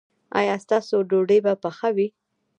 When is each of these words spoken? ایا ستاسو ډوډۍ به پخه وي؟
ایا 0.39 0.55
ستاسو 0.63 0.95
ډوډۍ 1.09 1.39
به 1.45 1.53
پخه 1.63 1.89
وي؟ 1.95 2.07